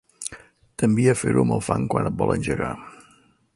T'envia 0.83 1.13
a 1.13 1.19
fer-ho 1.19 1.45
amb 1.45 1.55
el 1.57 1.63
fang 1.67 1.87
quan 1.93 2.11
et 2.13 2.17
vol 2.23 2.35
engegar. 2.39 2.73